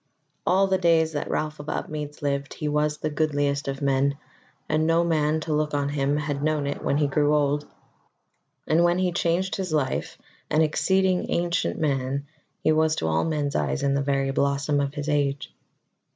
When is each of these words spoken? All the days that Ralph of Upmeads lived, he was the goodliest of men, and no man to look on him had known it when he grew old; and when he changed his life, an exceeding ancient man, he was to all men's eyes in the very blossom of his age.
All 0.47 0.65
the 0.65 0.79
days 0.79 1.11
that 1.11 1.29
Ralph 1.29 1.59
of 1.59 1.69
Upmeads 1.69 2.23
lived, 2.23 2.55
he 2.55 2.67
was 2.67 2.97
the 2.97 3.09
goodliest 3.11 3.67
of 3.67 3.83
men, 3.83 4.17
and 4.67 4.87
no 4.87 5.03
man 5.03 5.41
to 5.41 5.53
look 5.53 5.75
on 5.75 5.89
him 5.89 6.17
had 6.17 6.41
known 6.41 6.65
it 6.65 6.81
when 6.83 6.97
he 6.97 7.05
grew 7.05 7.35
old; 7.35 7.67
and 8.65 8.83
when 8.83 8.97
he 8.97 9.11
changed 9.11 9.57
his 9.57 9.71
life, 9.71 10.17
an 10.49 10.63
exceeding 10.63 11.27
ancient 11.29 11.77
man, 11.77 12.25
he 12.63 12.71
was 12.71 12.95
to 12.95 13.07
all 13.07 13.23
men's 13.23 13.55
eyes 13.55 13.83
in 13.83 13.93
the 13.93 14.01
very 14.01 14.31
blossom 14.31 14.79
of 14.79 14.95
his 14.95 15.07
age. 15.07 15.53